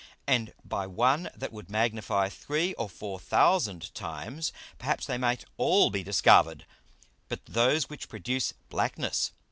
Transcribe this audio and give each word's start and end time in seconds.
And 0.25 0.51
by 0.65 0.87
one 0.87 1.29
that 1.35 1.53
would 1.53 1.69
magnify 1.69 2.27
three 2.27 2.73
or 2.73 2.89
four 2.89 3.19
thousand 3.19 3.93
times 3.93 4.51
perhaps 4.79 5.05
they 5.05 5.19
might 5.19 5.45
all 5.57 5.91
be 5.91 6.01
discover'd, 6.01 6.65
but 7.29 7.45
those 7.45 7.87
which 7.87 8.09
produce 8.09 8.51
blackness. 8.69 9.31